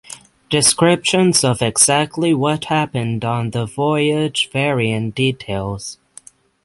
Descriptions 0.49 1.43
of 1.43 1.61
exactly 1.61 2.33
what 2.33 2.65
happened 2.65 3.23
on 3.23 3.51
the 3.51 3.67
voyage 3.67 4.49
vary 4.51 4.89
in 4.89 5.11
details. 5.11 5.99